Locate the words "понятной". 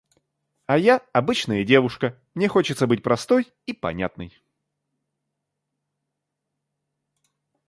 3.73-4.41